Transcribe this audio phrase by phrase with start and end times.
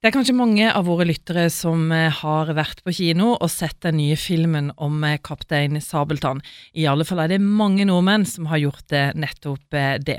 [0.00, 3.82] Det er kanskje mange av våre lyttere som eh, har vært på kino og sett
[3.84, 6.40] den nye filmen om eh, kaptein Sabeltann.
[6.72, 10.16] I alle fall er det mange nordmenn som har gjort det, nettopp eh, det.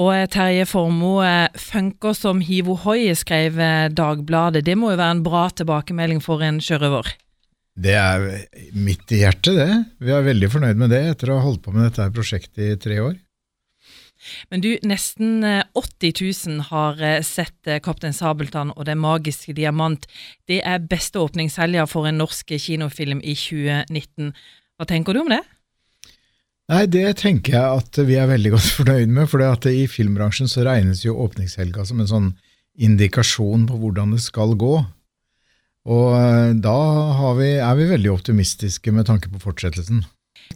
[0.00, 3.60] Og Terje Formoe, funker som hiv ohoi, skrev
[3.92, 4.64] Dagbladet.
[4.64, 7.12] Det må jo være en bra tilbakemelding for en sjørøver?
[7.76, 8.24] Det er
[8.72, 9.82] midt i hjertet, det.
[10.00, 12.80] Vi er veldig fornøyd med det etter å ha holdt på med dette prosjektet i
[12.80, 13.20] tre år.
[14.50, 15.44] Men du, nesten
[15.74, 20.06] 80 eh, 000 har eh, sett eh, Kaptein Sabeltann og Den magiske diamant.
[20.48, 24.34] Det er beste åpningshelga for en norsk kinofilm i 2019.
[24.76, 25.42] Hva tenker du om det?
[26.70, 29.28] Nei, Det tenker jeg at vi er veldig godt fornøyd med.
[29.32, 32.30] For i filmbransjen så regnes jo åpningshelga som en sånn
[32.80, 34.78] indikasjon på hvordan det skal gå.
[35.90, 36.78] Og da
[37.38, 40.04] vi, er vi veldig optimistiske med tanke på fortsettelsen.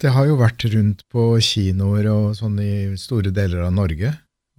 [0.01, 4.11] Det har jo vært rundt på kinoer og sånn i store deler av Norge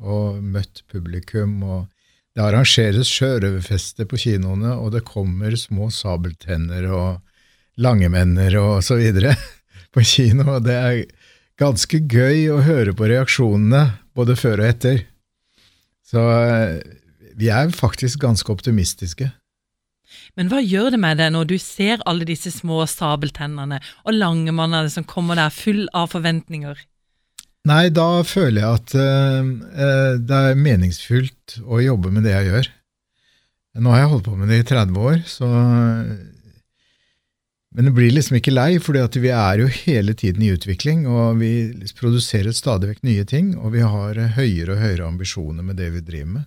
[0.02, 1.62] og møtt publikum.
[1.64, 1.88] og
[2.36, 7.22] Det arrangeres sjørøverfester på kinoene, og det kommer små sabeltenner og
[7.78, 9.36] langemenner og så videre
[9.94, 10.48] på kino.
[10.58, 11.02] og Det er
[11.60, 15.04] ganske gøy å høre på reaksjonene både før og etter.
[16.06, 16.80] Så eh,
[17.36, 19.32] vi er faktisk ganske optimistiske.
[20.38, 24.92] Men hva gjør det med deg når du ser alle disse små sabeltennene og langemannene
[24.94, 26.78] som kommer der full av forventninger?
[27.66, 32.72] Nei, da føler jeg at uh, det er meningsfylt å jobbe med det jeg gjør.
[33.81, 35.48] Nå har jeg holdt på med det i 30 år, så
[37.76, 41.42] Men det blir liksom ikke lei, for vi er jo hele tiden i utvikling, og
[41.42, 45.89] vi produserer stadig vekk nye ting, og vi har høyere og høyere ambisjoner med det
[45.92, 46.45] vi driver med.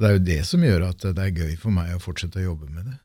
[0.00, 2.50] Det er jo det som gjør at det er gøy for meg å fortsette å
[2.50, 2.98] jobbe med det.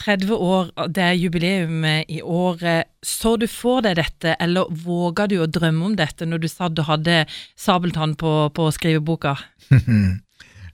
[0.00, 2.88] 30 år, det er jubileum i året.
[3.02, 6.78] Så du for deg dette, eller våga du å drømme om dette når du satt
[6.78, 7.24] og hadde
[7.58, 9.36] sabeltann på, på skriveboka?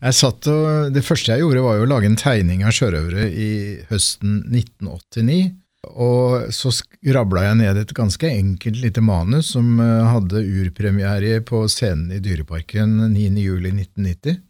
[0.07, 3.31] jeg satt og, Det første jeg gjorde, var jo å lage en tegning av sjørøvere
[3.33, 3.53] i
[3.91, 5.55] høsten 1989.
[5.87, 6.73] Og så
[7.15, 12.19] rabla jeg ned et ganske enkelt lite manus som eh, hadde urpremiere på scenen i
[12.23, 14.41] Dyreparken 9.07.1990.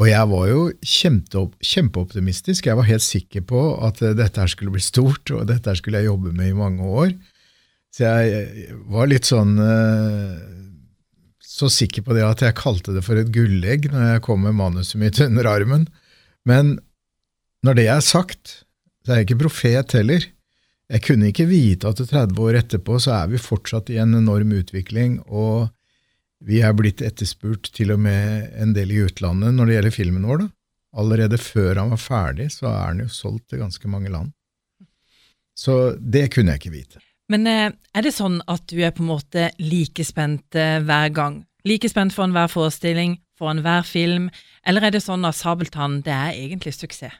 [0.00, 2.70] Og jeg var jo kjempeoptimistisk.
[2.70, 5.76] Jeg var helt sikker på at eh, dette her skulle bli stort, og dette her
[5.76, 7.12] skulle jeg jobbe med i mange år.
[7.92, 10.40] Så jeg var litt sånn eh,
[11.60, 14.56] så sikker på det at jeg kalte det for et gullegg når jeg kom med
[14.56, 15.88] manuset mitt under armen.
[16.48, 16.78] Men
[17.66, 18.62] når det er sagt,
[19.04, 20.24] så er jeg ikke profet heller.
[20.90, 24.54] Jeg kunne ikke vite at 30 år etterpå så er vi fortsatt i en enorm
[24.56, 25.68] utvikling, og
[26.40, 30.26] vi er blitt etterspurt til og med en del i utlandet når det gjelder filmen
[30.28, 30.44] vår.
[30.44, 30.48] da.
[31.00, 34.32] Allerede før han var ferdig, så er han jo solgt til ganske mange land.
[35.54, 37.02] Så det kunne jeg ikke vite.
[37.30, 41.12] Men eh, er det sånn at du er på en måte like spent eh, hver
[41.14, 41.42] gang?
[41.68, 44.30] Like spent for enhver forestilling, for enhver film?
[44.66, 47.14] Eller er det sånn at Sabeltann, det er egentlig suksess?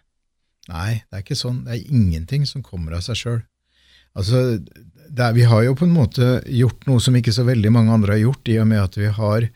[0.70, 1.62] Nei, det er ikke sånn.
[1.66, 3.40] Det er ingenting som kommer av seg sjøl.
[4.18, 7.94] Altså, er, vi har jo på en måte gjort noe som ikke så veldig mange
[7.94, 9.48] andre har gjort, i og med at vi har,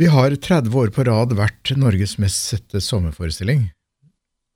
[0.00, 3.68] vi har 30 år på rad vært Norges mest sette sommerforestilling.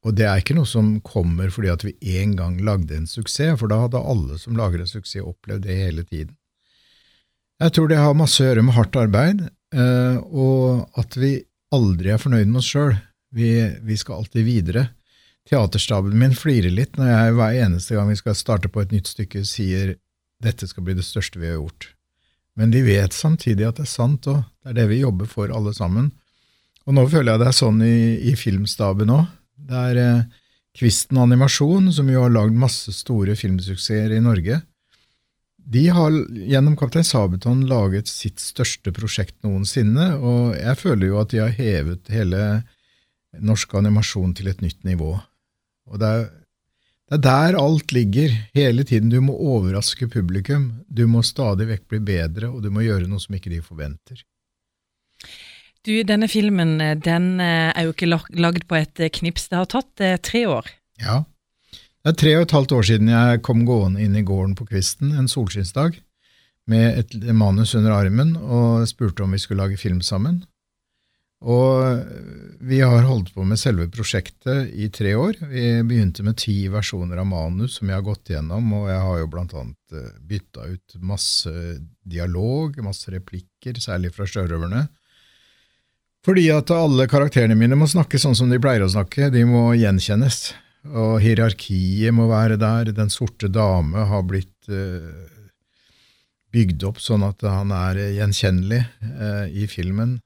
[0.05, 3.57] Og det er ikke noe som kommer fordi at vi en gang lagde en suksess,
[3.61, 6.35] for da hadde alle som lager en suksess, opplevd det hele tiden.
[7.63, 11.39] Jeg tror det har masse å gjøre med hardt arbeid, eh, og at vi
[11.75, 12.97] aldri er fornøyd med oss sjøl.
[13.35, 13.51] Vi,
[13.87, 14.89] vi skal alltid videre.
[15.49, 19.11] Teaterstaben min flirer litt når jeg hver eneste gang vi skal starte på et nytt
[19.13, 19.97] stykke, sier
[20.45, 21.91] dette skal bli det største vi har gjort.
[22.57, 25.53] Men de vet samtidig at det er sant, og det er det vi jobber for
[25.53, 26.13] alle sammen.
[26.85, 27.97] Og nå føler jeg det er sånn i,
[28.31, 29.27] i filmstaben òg.
[29.65, 30.41] Det er eh,
[30.77, 34.61] Kvisten Animasjon, som jo har lagd masse store filmsuksesser i Norge.
[35.65, 41.33] De har gjennom Kaptein Sabeltann laget sitt største prosjekt noensinne, og jeg føler jo at
[41.33, 42.43] de har hevet hele
[43.41, 45.15] norsk animasjon til et nytt nivå.
[45.91, 46.29] Og det er,
[47.11, 49.11] det er der alt ligger, hele tiden.
[49.13, 50.71] Du må overraske publikum.
[50.89, 54.25] Du må stadig vekk bli bedre, og du må gjøre noe som ikke de forventer.
[55.85, 59.51] Du, denne filmen den eh, er jo ikke lagd på et eh, knips.
[59.51, 60.71] Det har tatt eh, tre år.
[61.03, 61.21] Ja.
[62.05, 64.67] Det er tre og et halvt år siden jeg kom gående inn i gården på
[64.69, 65.99] Kvisten en solskinnsdag
[66.69, 70.43] med et manus under armen og spurte om vi skulle lage film sammen.
[71.45, 72.05] Og
[72.65, 75.37] vi har holdt på med selve prosjektet i tre år.
[75.51, 79.19] Vi begynte med ti versjoner av manus som jeg har gått gjennom, og jeg har
[79.21, 81.53] jo blant annet eh, bytta ut masse
[82.01, 84.87] dialog, masse replikker, særlig fra sjørøverne.
[86.25, 89.75] Fordi at alle karakterene mine må snakke sånn som de pleier å snakke, de må
[89.77, 90.55] gjenkjennes.
[90.89, 92.95] Og hierarkiet må være der.
[92.97, 95.13] Den sorte dame har blitt uh,
[96.53, 100.17] bygd opp sånn at han er gjenkjennelig uh, i filmen.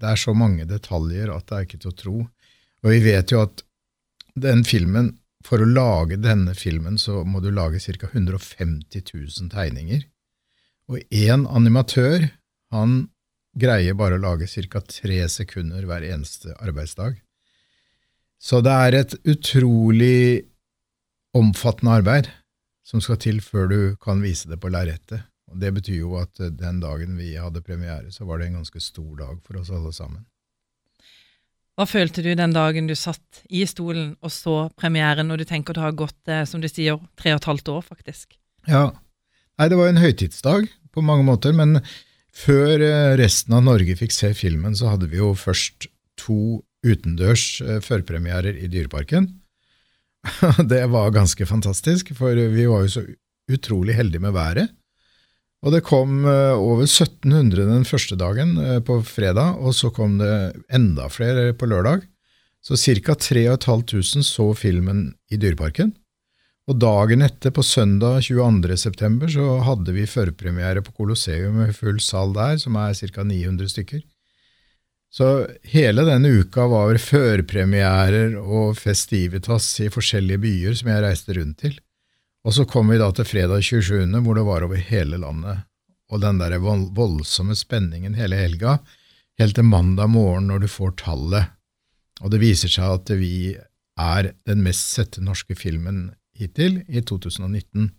[0.00, 2.16] Det er så mange detaljer at det er ikke til å tro.
[2.80, 3.64] Og vi vet jo at
[4.40, 5.14] den filmen,
[5.44, 8.08] for å lage denne filmen, så må du lage ca.
[8.12, 10.04] 150 000 tegninger.
[10.90, 12.28] Og én animatør,
[12.74, 13.10] han
[13.58, 14.82] greier bare å lage ca.
[14.86, 17.18] tre sekunder hver eneste arbeidsdag.
[18.40, 20.46] Så det er et utrolig
[21.36, 22.30] omfattende arbeid
[22.86, 25.29] som skal til før du kan vise det på lerretet.
[25.50, 28.80] Og Det betyr jo at den dagen vi hadde premiere, så var det en ganske
[28.80, 30.24] stor dag for oss alle sammen.
[31.78, 35.74] Hva følte du den dagen du satt i stolen og så premieren, og du tenker
[35.74, 38.36] det har gått, eh, som du sier, tre og et halvt år, faktisk?
[38.68, 38.90] Ja,
[39.60, 41.82] Nei, det var en høytidsdag på mange måter, men
[42.32, 47.44] før eh, resten av Norge fikk se filmen, så hadde vi jo først to utendørs
[47.60, 49.26] eh, førpremierer i Dyreparken.
[50.72, 53.04] det var ganske fantastisk, for vi var jo så
[53.52, 54.72] utrolig heldige med været.
[55.60, 58.54] Og det kom eh, over 1700 den første dagen
[58.86, 60.32] på fredag, og så kom det
[60.72, 62.06] enda flere på lørdag.
[62.60, 63.14] Så ca.
[63.14, 65.94] 3500 så filmen i Dyreparken.
[66.70, 72.34] Og dagen etter, på søndag 22.9., så hadde vi førpremiere på Colosseum med full sal
[72.36, 73.24] der, som er ca.
[73.26, 74.02] 900 stykker.
[75.10, 75.26] Så
[75.66, 81.74] hele denne uka var førpremierer og festivitas i forskjellige byer som jeg reiste rundt til.
[82.46, 85.66] Og så kom vi da til fredag 27., hvor det var over hele landet.
[86.10, 88.78] Og den der voldsomme spenningen hele helga,
[89.38, 91.52] helt til mandag morgen når du får tallet.
[92.20, 93.54] Og det viser seg at vi
[94.00, 97.90] er den mest sette norske filmen hittil i 2019,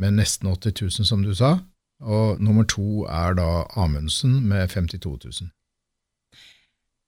[0.00, 1.58] med nesten 80 000, som du sa.
[2.02, 5.50] Og nummer to er da Amundsen med 52 000.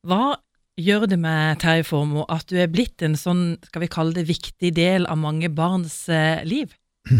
[0.05, 0.37] Hva
[0.81, 4.27] gjør det med Terje Formoe at du er blitt en sånn, skal vi kalle det,
[4.29, 6.75] viktig del av mange barns eh, liv?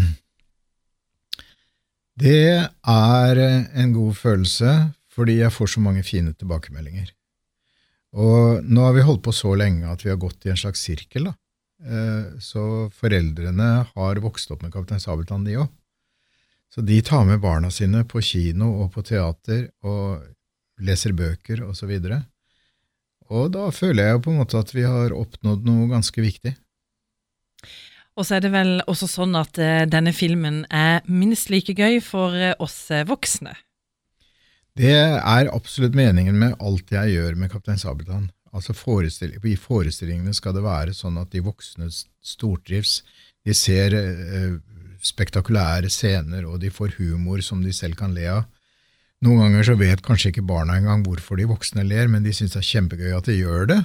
[2.15, 4.69] Det er en god følelse,
[5.11, 7.09] fordi jeg får så mange fine tilbakemeldinger.
[8.15, 10.79] Og nå har vi holdt på så lenge at vi har gått i en slags
[10.79, 11.27] sirkel.
[11.27, 11.33] da.
[11.83, 15.67] Eh, så foreldrene har vokst opp med Kaptein Sabeltann, de òg.
[16.71, 20.23] Så de tar med barna sine på kino og på teater og
[20.83, 21.91] leser bøker osv.
[21.91, 22.21] Og, så
[23.29, 26.55] og da føler jeg jo på en måte at vi har oppnådd noe ganske viktig.
[28.15, 31.99] Og så er det vel også sånn at uh, denne filmen er minst like gøy
[32.03, 33.57] for uh, oss voksne?
[34.75, 38.29] Det er absolutt meningen med alt jeg gjør med Kaptein Sabeltann.
[38.55, 43.01] Altså forestilling, I forestillingene skal det være sånn at de voksne stortrives.
[43.45, 44.55] De ser eh,
[45.03, 48.45] spektakulære scener, og de får humor som de selv kan le av.
[49.23, 52.55] Noen ganger så vet kanskje ikke barna engang hvorfor de voksne ler, men de syns
[52.55, 53.79] det er kjempegøy at de gjør det.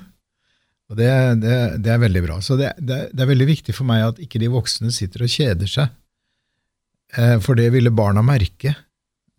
[0.91, 1.11] Og det,
[1.44, 1.56] det,
[1.87, 2.41] det er veldig bra.
[2.43, 5.71] Så det, det, er veldig viktig for meg at ikke de voksne sitter og kjeder
[5.71, 5.93] seg,
[7.15, 8.75] eh, for det ville barna merke.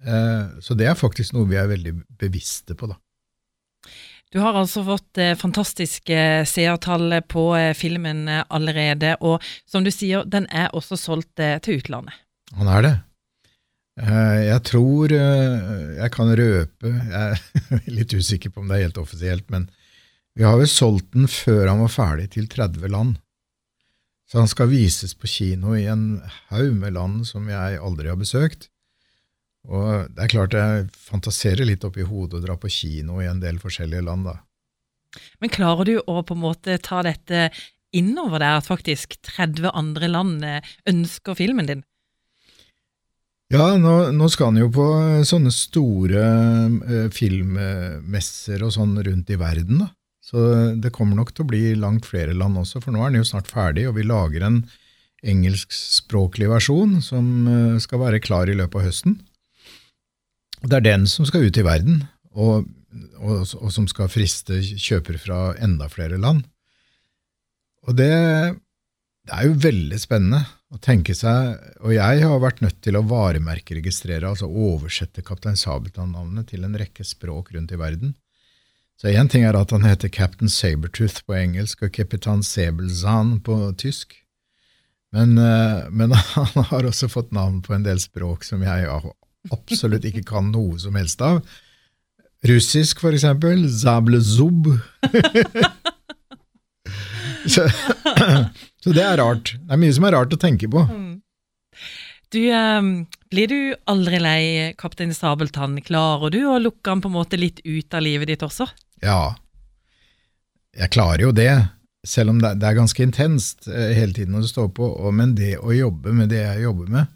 [0.01, 2.97] Eh, så det er faktisk noe vi er veldig bevisste på, da.
[4.31, 6.17] Du har altså fått eh, fantastiske
[6.47, 11.57] seertall på eh, filmen eh, allerede, og som du sier, den er også solgt eh,
[11.59, 12.15] til utlandet.
[12.55, 12.93] Han er det.
[13.99, 17.39] Eh, jeg tror eh, jeg kan røpe, jeg
[17.77, 19.67] er litt usikker på om det er helt offisielt, men
[20.37, 23.17] vi har vel solgt den før han var ferdig, til 30 land.
[24.31, 26.21] Så han skal vises på kino i en
[26.53, 28.69] haug med land som jeg aldri har besøkt.
[29.67, 33.43] Og det er klart jeg fantaserer litt oppi hodet å dra på kino i en
[33.43, 34.39] del forskjellige land, da.
[35.43, 37.49] Men klarer du å på en måte ta dette
[37.91, 41.83] innover deg, at faktisk 30 andre land eh, ønsker filmen din?
[43.51, 44.85] Ja, nå, nå skal han jo på
[45.27, 46.21] sånne store
[46.87, 49.89] eh, filmmesser og sånn rundt i verden, da.
[50.31, 50.43] Så
[50.79, 53.27] det kommer nok til å bli langt flere land også, for nå er den jo
[53.27, 54.61] snart ferdig, og vi lager en
[55.27, 59.17] engelskspråklig versjon som eh, skal være klar i løpet av høsten.
[60.61, 62.69] Det er den som skal ut i verden, og,
[63.19, 66.45] og, og som skal friste kjøpere fra enda flere land.
[67.89, 68.13] Og det,
[69.27, 73.03] det, er jo veldig spennende å tenke seg, og jeg har vært nødt til å
[73.03, 78.13] varemerkeregistrere, altså oversette Kaptein Sabeltann-navnet til en rekke språk rundt i verden.
[79.01, 83.57] Så én ting er at han heter Captain Sabertooth på engelsk og Kapitan Sebelzahn på
[83.81, 84.15] tysk,
[85.11, 88.87] men, eh, men, han har også fått navn på en del språk som jeg
[89.51, 91.41] absolutt ikke kan noe som helst av.
[92.47, 93.67] Russisk, for eksempel.
[93.69, 94.71] Zablezub.
[97.53, 97.67] så,
[98.81, 99.53] så, det er rart.
[99.57, 100.83] Det er mye som er rart å tenke på.
[100.89, 101.11] Mm.
[102.31, 102.91] Du, um,
[103.29, 103.59] blir du
[103.91, 104.41] aldri lei
[104.79, 105.77] Kaptein Sabeltann?
[105.85, 108.69] Klarer du å lukke han på en måte litt ut av livet ditt også?
[109.03, 109.35] Ja,
[110.77, 111.51] jeg klarer jo det.
[112.07, 114.87] Selv om det, er ganske intenst eh, hele tiden når du står på.
[115.13, 117.11] Men det å jobbe med det jeg jobber med,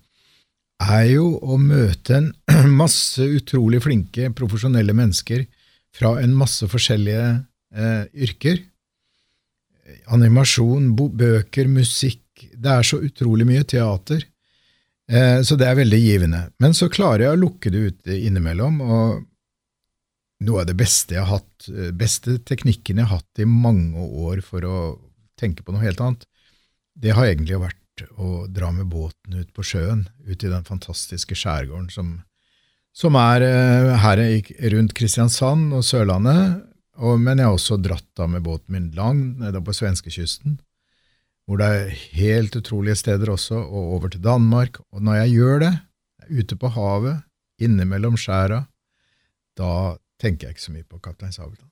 [0.86, 2.30] er jo å møte en
[2.82, 5.46] masse utrolig flinke, profesjonelle mennesker
[5.96, 7.28] fra en masse forskjellige
[7.76, 8.60] eh, yrker.
[10.14, 12.48] Animasjon, bøker, musikk.
[12.54, 14.26] Det er så utrolig mye teater.
[15.12, 16.42] Eh, så det er veldig givende.
[16.60, 19.24] Men så klarer jeg å lukke det ute innimellom, og
[20.46, 24.02] noe av det beste jeg har hatt, eh, beste teknikken jeg har hatt i mange
[24.02, 24.78] år for å
[25.40, 26.26] tenke på noe helt annet,
[26.96, 31.36] det har egentlig vært å dra med båten ut på sjøen, ut i den fantastiske
[31.38, 32.24] skjærgården som,
[32.96, 34.24] som er eh, her
[34.74, 36.64] rundt Kristiansand og Sørlandet,
[36.96, 40.60] og, men jeg har også dratt da med båten min langt nede på svenskekysten,
[41.46, 44.80] hvor det er helt utrolige steder også, og over til Danmark.
[44.96, 45.74] Og når jeg gjør det,
[46.32, 47.22] ute på havet,
[47.62, 48.64] innimellom skjæra,
[49.60, 49.72] da
[50.22, 51.70] tenker jeg ikke så mye på Kaptein Sabeltann.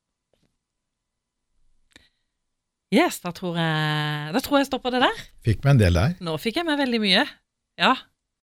[2.94, 5.22] Yes, da tror jeg, da tror jeg stopper det der.
[5.48, 6.12] Fikk meg en del der.
[6.22, 7.24] Nå fikk jeg med veldig mye.
[7.82, 7.96] Ja,